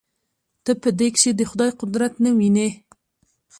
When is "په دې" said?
0.81-1.07